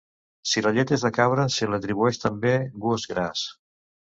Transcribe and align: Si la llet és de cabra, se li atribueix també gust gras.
Si 0.51 0.61
la 0.67 0.71
llet 0.77 0.93
és 0.95 1.03
de 1.07 1.11
cabra, 1.17 1.45
se 1.57 1.69
li 1.73 1.79
atribueix 1.81 2.19
també 2.25 2.57
gust 2.87 3.13
gras. 3.13 3.45